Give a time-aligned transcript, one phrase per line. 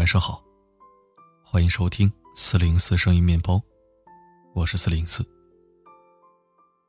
[0.00, 0.42] 晚上好，
[1.44, 3.60] 欢迎收听四零四声音面包，
[4.54, 5.22] 我是四零四。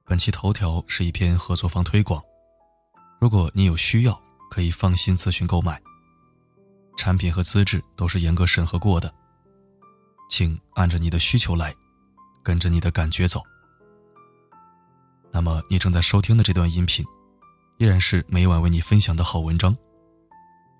[0.05, 2.23] 本期头条是一篇合作方推广，
[3.19, 4.17] 如果你有需要，
[4.49, 5.77] 可以放心咨询购买。
[6.95, 9.13] 产品和资质都是严格审核过的，
[10.29, 11.75] 请按着你的需求来，
[12.41, 13.43] 跟着你的感觉走。
[15.31, 17.05] 那么你正在收听的这段音频，
[17.77, 19.75] 依然是每晚为你分享的好文章，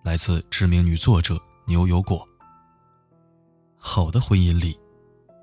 [0.01, 1.37] 来自知名女作者
[1.67, 2.27] 牛油果。
[3.77, 4.79] 好的婚姻里，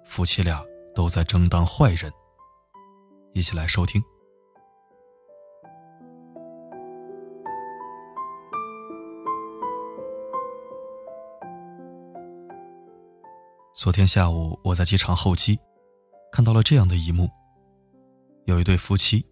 [0.05, 2.13] 夫妻俩都在争当坏人。
[3.35, 4.03] 一起来收听。
[13.75, 15.57] 昨天下午，我在机场候机，
[16.33, 17.29] 看到了这样的一幕：
[18.47, 19.25] 有一对夫妻，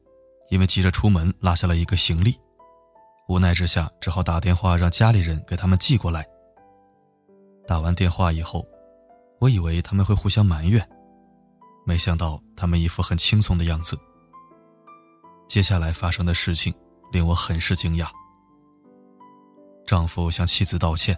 [0.50, 2.38] 因为急着出门，落下了一个行李，
[3.28, 6.24] 无奈之下，只好打电话让家里人给他们寄过来。
[7.66, 8.66] 打完电话以后，
[9.40, 10.88] 我以为他们会互相埋怨，
[11.84, 13.98] 没想到他们一副很轻松的样子。
[15.48, 16.74] 接下来发生的事情
[17.12, 18.08] 令我很是惊讶。
[19.86, 21.16] 丈夫向妻子道歉：“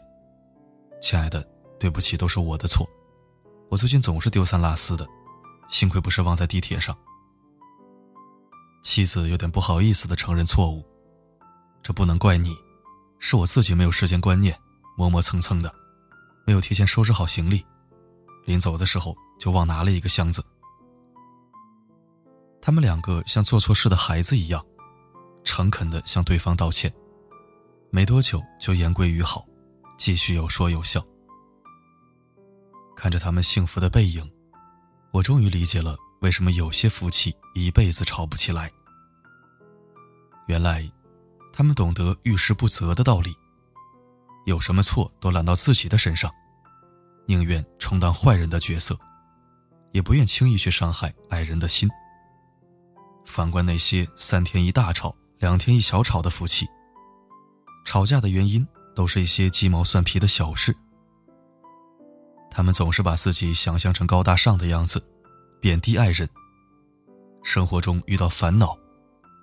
[1.00, 1.46] 亲爱的，
[1.78, 2.88] 对不起，都是我的错。”
[3.70, 5.06] 我最近总是丢三落四的，
[5.68, 6.96] 幸亏不是忘在地铁上。
[8.83, 10.83] 妻子有点不好意思的承认错误，
[11.83, 12.56] 这不能怪你，
[13.18, 14.58] 是我自己没有时间观念，
[14.96, 15.74] 磨磨蹭蹭的，
[16.48, 17.62] 没有提前收拾好行李，
[18.46, 20.42] 临走的时候就忘拿了一个箱子。
[22.58, 24.64] 他们两个像做错事的孩子一样，
[25.44, 26.90] 诚恳的向对方道歉，
[27.90, 29.46] 没多久就言归于好，
[29.98, 31.05] 继续有说有笑。
[32.96, 34.27] 看着他们幸福的背影，
[35.12, 38.73] 我终于理解了为什么有些夫妻一辈子吵不起来。
[40.46, 40.90] 原来，
[41.52, 43.36] 他们懂得遇事不责的道理，
[44.48, 46.33] 有什么错都揽到自己的身上，
[47.27, 48.98] 宁愿充当坏人的角色，
[49.92, 51.86] 也不愿轻易去伤害爱人的心。
[53.27, 56.67] 反观那些三天一大吵、两天一小吵的夫妻，
[57.85, 60.75] 吵架的原因都是一些鸡毛蒜皮的小事。
[62.51, 65.07] 他们总是把自己想象成高大上的样子，
[65.61, 66.27] 贬低爱人。
[67.42, 68.75] 生活中遇到烦恼，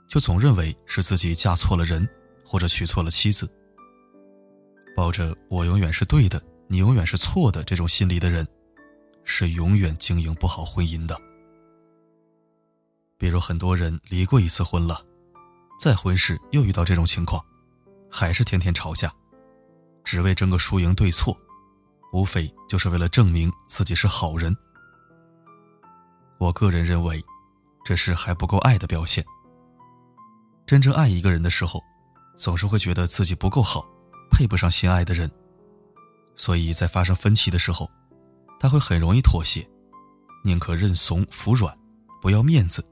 [0.08, 2.10] 就总认为是自己嫁错了人，
[2.44, 3.48] 或者娶错了妻子。
[4.95, 8.47] 抱着“我永远是对的，你永远是错的”这种心理的人，
[9.23, 11.19] 是永远经营不好婚姻的。
[13.17, 15.06] 比如很多人离过一次婚了，
[15.79, 17.44] 再婚时又遇到这种情况，
[18.09, 19.13] 还是天天吵架，
[20.03, 21.38] 只为争个输赢对错。
[22.13, 24.56] 无非就是为了证明自己是好人。
[26.38, 27.22] 我个人认为，
[27.83, 29.25] 这是还不够爱的表现。
[30.66, 31.83] 真正爱一个人的时候，
[32.38, 33.85] 总是会觉得自己不够好，
[34.30, 35.30] 配不上心爱的人，
[36.36, 37.90] 所以在发生分歧的时候，
[38.59, 39.68] 他会很容易妥协，
[40.44, 41.78] 宁可认怂服软，
[42.22, 42.86] 不要面子，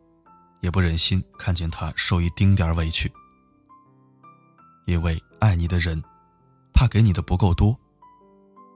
[0.62, 3.12] 也不忍心看见他受一丁点委屈。
[4.86, 6.02] 因为爱你的人，
[6.74, 7.78] 怕给你的不够多。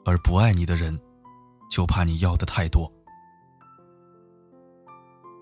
[0.05, 0.97] 而不爱你的人，
[1.69, 2.89] 就怕你要的太多。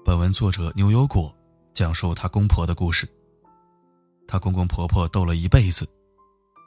[0.04, 1.32] 本文作者牛油果
[1.72, 3.08] 讲述她公婆的故事。
[4.28, 5.88] 她公公婆婆斗了一辈子，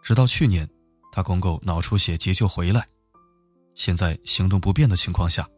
[0.03, 0.69] 直到去年，
[1.13, 2.89] 她公公脑出血急救回来，
[3.75, 5.49] 现在行动不便的情况下，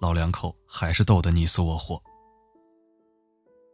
[0.00, 2.02] 老两口还是斗得你死我活。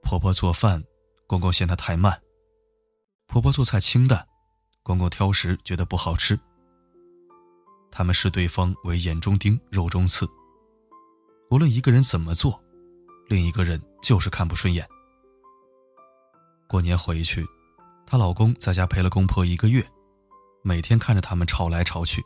[0.02, 0.82] 婆婆做饭，
[1.26, 2.12] 公公嫌她太慢；
[3.26, 4.26] 婆婆做菜清淡，
[4.82, 6.38] 公公挑食，觉得不好吃。
[7.90, 10.28] 他们视对方为眼中钉、肉中刺。
[11.50, 12.62] 无论一个人怎么做，
[13.28, 14.86] 另一个人就是看不顺眼。
[16.68, 17.46] 过年回去，
[18.06, 19.86] 她老公在家陪了公婆一个月，
[20.62, 22.22] 每天看着他们吵来吵去。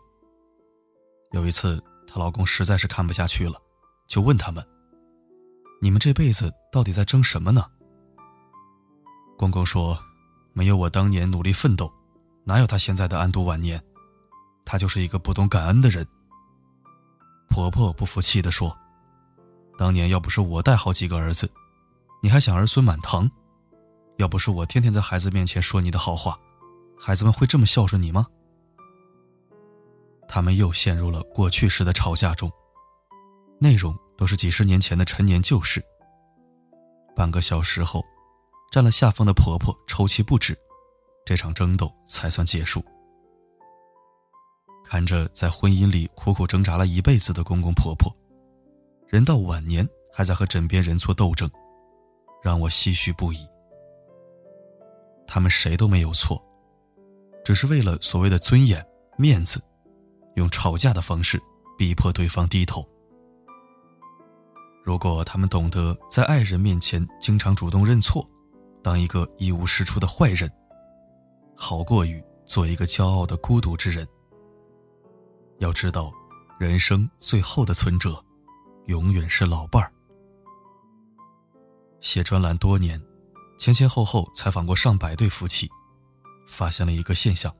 [1.32, 3.61] 有一次，她老公实在是看不下去了，
[4.06, 4.64] 就问他们
[5.81, 7.64] ：“你们这辈子到底在争什么呢？”
[9.38, 9.99] 公公说
[10.52, 11.93] ：“没有我当年努力奋斗，
[12.44, 13.82] 哪有他现在的安度晚年？”
[14.64, 16.06] 他就是一个不懂感恩的人。
[17.49, 18.76] 婆婆不服气地说
[19.76, 21.50] ：“当年要不是我带好几个儿子，
[22.23, 23.31] 你还想儿孙满堂？
[24.19, 26.38] 要不是我天天在孩子面前说你的好话，
[27.04, 28.26] 孩子们会这么孝顺你吗？”
[30.28, 32.49] 他们又陷入了过去式的吵架中，
[33.58, 35.82] 内容都是几十年前的陈年旧事。
[37.16, 38.02] 半个小时后，
[38.70, 40.56] 占了下风的婆婆抽泣不止，
[41.26, 42.82] 这场争斗才算结束。
[44.84, 48.14] 看着在婚姻里苦苦挣扎了一辈子的公公婆婆，
[49.08, 51.50] 人到晚年还在和枕边人做斗争，
[52.43, 53.46] 让我唏嘘不已。
[55.26, 56.43] 他们谁都没有错，
[57.44, 58.85] 只是为了所谓的尊严、
[59.17, 59.62] 面子，
[60.37, 61.41] 用吵架的方式
[61.77, 62.87] 逼迫对方低头。
[64.85, 68.29] 如果他们懂得在爱人面前经常主动认错，
[68.83, 70.50] 当一个一无是处的坏人，
[71.56, 74.06] 好过于做一个骄傲的孤独之人。
[75.59, 76.11] 要知道，
[76.59, 78.21] 人生最后的存折，
[78.87, 79.93] 永远是老伴儿。
[82.00, 83.00] 写专栏多年，
[83.59, 85.71] 前前后后采访过上百对夫妻，
[86.47, 87.55] 发现了一个现象：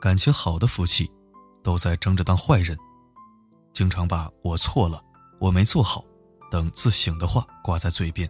[0.00, 1.10] 感情好的夫妻，
[1.62, 2.76] 都在争着当坏人，
[3.72, 5.02] 经常把我错了。
[5.40, 6.04] 我没做好，
[6.50, 8.28] 等自省的话挂在嘴边。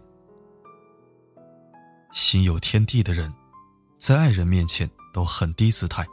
[2.11, 3.33] 心有天地的人，
[3.97, 6.05] 在爱人面前都很低姿态。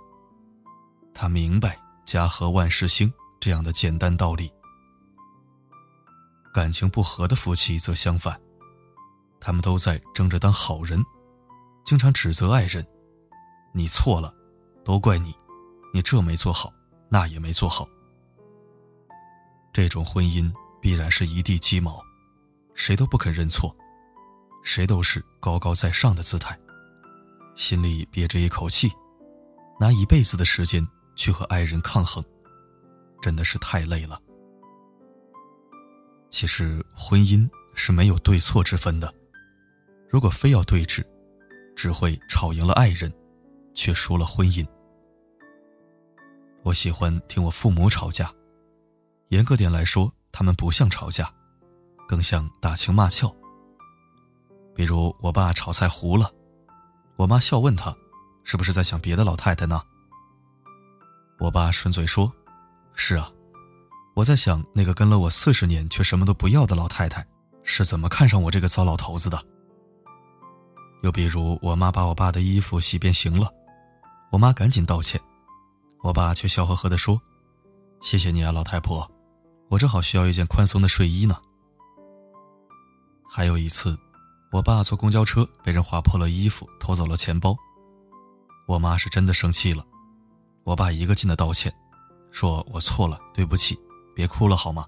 [1.14, 4.50] 他明白“家和万事兴”这样的简单道理。
[6.52, 8.40] 感情不和的夫妻则相反，
[9.38, 11.02] 他们都在争着当好人，
[11.86, 12.86] 经常指责爱人
[13.72, 14.34] ：“你错了，
[14.84, 15.34] 都怪你，
[15.94, 16.70] 你这没做好，
[17.08, 17.88] 那也没做好。”
[19.72, 20.52] 这种婚姻。
[20.78, 22.00] 必然是一地鸡毛，
[22.72, 23.76] 谁都不肯认错，
[24.62, 26.56] 谁都是高高在上的姿态，
[27.56, 28.92] 心里憋着一口气，
[29.80, 30.86] 拿一辈子的时间
[31.16, 32.24] 去和爱人抗衡，
[33.20, 34.20] 真的是太累了。
[36.30, 39.12] 其实婚姻是没有对错之分的，
[40.08, 41.04] 如果非要对峙，
[41.76, 43.12] 只会吵赢了爱人，
[43.74, 44.66] 却输了婚姻。
[46.64, 48.32] 我喜欢听我父母吵架，
[49.28, 50.10] 严格点来说。
[50.38, 51.30] 他们不像吵架，
[52.06, 53.34] 更像打情骂俏。
[54.74, 56.30] 比如我爸炒菜糊了，
[57.16, 57.96] 我妈笑问他
[58.44, 59.80] ：“是不是在想别的老太太呢？”
[61.40, 62.30] 我爸顺嘴说
[62.92, 63.32] ：“是啊，
[64.14, 67.26] 我在想那个跟了我四十年却什么都不要的老太太
[67.62, 69.42] 是怎么看上我这个糟老头子的。”
[71.06, 73.48] 又比如我妈把我爸的衣服洗变形了，
[74.32, 75.20] 我妈赶紧道歉，
[76.02, 77.22] 我爸却笑呵呵地说
[78.02, 79.08] ：“谢谢你啊，老太婆。”
[79.70, 81.40] 我正好需要一件宽松的睡衣呢。
[83.30, 83.96] 还有一次，
[84.50, 87.56] 我爸坐公交车被人划破了衣服，偷走了钱包。
[88.66, 89.84] 我妈是真的生气了，
[90.64, 91.72] 我爸一个劲的道歉，
[92.32, 93.78] 说我错了，对不起，
[94.12, 94.84] 别哭了好吗？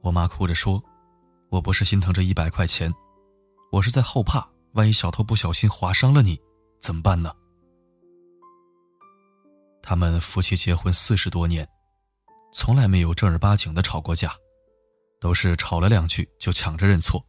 [0.00, 0.82] 我妈哭着说
[1.52, 2.90] ：“我不是心疼这一百块钱，
[3.70, 6.40] 我是在后怕，万一小偷不小心划伤了你，
[6.80, 7.32] 怎么办呢？”
[9.82, 11.68] 他们夫妻结婚四十多年。
[12.54, 14.34] 从来没有正儿八经的吵过架，
[15.18, 17.24] 都是吵了两句就抢着认错，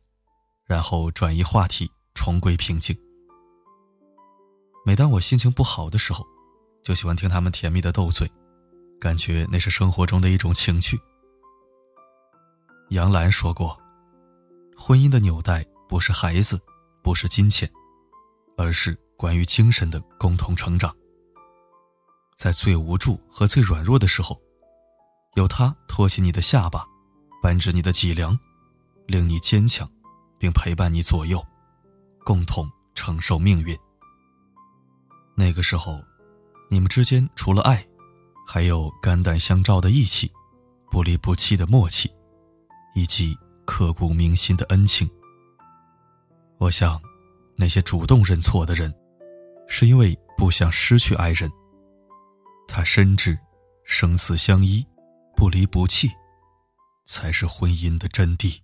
[0.65, 2.93] 然后转移话题，重归平静。
[4.85, 6.25] 每当我心情不好的时候，
[6.83, 8.29] 就喜欢听他们甜蜜的斗嘴，
[8.99, 10.99] 感觉那是生活中的一种情趣。
[12.89, 13.79] 杨澜说过
[14.75, 16.59] ：“婚姻的纽带不是孩子，
[17.03, 17.69] 不是金钱，
[18.57, 20.95] 而是关于精神的共同成长。
[22.38, 24.41] 在最无助和最软弱的时候。”
[25.35, 26.85] 有他托起你的下巴，
[27.41, 28.38] 扳直你的脊梁，
[29.07, 29.89] 令你坚强，
[30.38, 31.44] 并陪伴你左右，
[32.23, 33.75] 共同承受命运。
[35.35, 36.00] 那个时候，
[36.69, 37.83] 你们之间除了爱，
[38.45, 40.31] 还有肝胆相照的义气，
[40.91, 42.12] 不离不弃的默契，
[42.93, 45.10] 以及刻骨铭心的恩情。
[46.63, 46.98] 我想，
[47.58, 48.93] 那些主动认错的人，
[49.67, 51.51] 是因为不想失去爱人。
[52.70, 53.38] 他深知，
[53.84, 54.86] 生死相依。
[55.36, 56.10] 不离不弃，
[57.05, 58.58] 才是婚姻的真谛。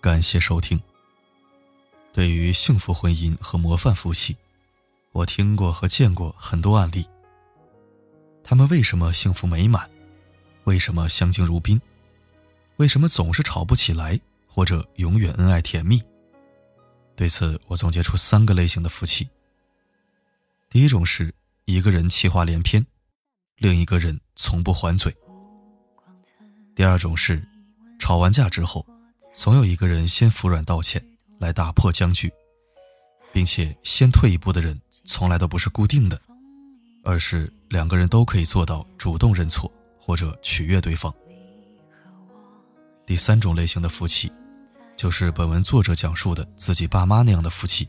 [0.00, 0.80] 感谢收听。
[2.10, 4.34] 对于幸福婚姻和模范夫妻，
[5.12, 7.06] 我听过和见过很多案例。
[8.42, 9.90] 他们为什么幸福美满？
[10.64, 11.78] 为什么相敬如宾？
[12.76, 16.02] 为什么总是吵不起来，或者永远恩爱甜蜜？
[17.14, 19.28] 对此，我总结出三个类型的夫妻。
[20.70, 21.34] 第一种是
[21.66, 22.84] 一个人气话连篇，
[23.58, 25.14] 另一个人从不还嘴。
[26.74, 27.46] 第二种是
[27.98, 28.86] 吵完架之后，
[29.34, 31.04] 总有一个人先服软道歉。
[31.40, 32.30] 来打破僵局，
[33.32, 36.20] 并且先退一步的人从来都不是固定的，
[37.02, 41.10] 而是两个人都可以做到主动认错或者取悦对方。
[43.06, 44.30] 第三种类型的夫妻，
[44.98, 47.88] 就是本文作者讲述的自己爸妈那样的夫妻。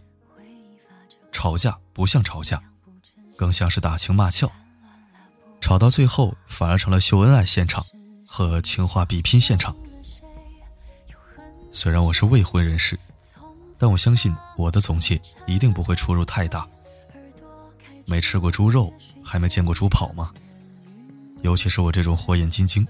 [1.33, 2.63] 吵架不像吵架，
[3.35, 4.49] 更像是打情骂俏，
[5.59, 7.85] 吵到最后反而成了秀恩爱现场
[8.25, 9.75] 和情话比拼现场。
[11.71, 12.99] 虽然我是未婚人士，
[13.77, 16.67] 但我相信我的总结一定不会出入太大。
[18.05, 20.31] 没吃过猪肉，还没见过猪跑吗？
[21.43, 22.85] 尤其是我这种火眼金睛，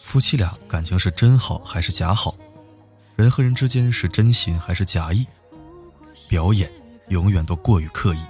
[0.00, 2.36] 夫妻俩感情是真好还是假好？
[3.16, 5.26] 人和人之间是真心还是假意？
[6.28, 6.72] 表演
[7.08, 8.24] 永远都过于刻意，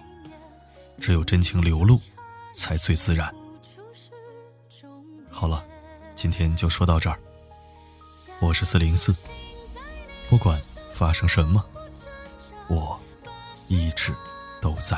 [0.99, 2.01] 只有真情流露，
[2.55, 3.33] 才最自然。
[5.31, 5.63] 好了，
[6.17, 7.21] 今天就说到这儿。
[8.41, 9.15] 我是四零四，
[10.31, 11.63] 不管发生什么，
[12.69, 12.99] 我
[13.67, 14.15] 一直
[14.63, 14.97] 都在。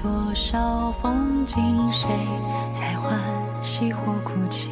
[0.00, 2.08] 多少风景，谁
[2.72, 3.18] 在欢
[3.60, 4.70] 喜或哭泣？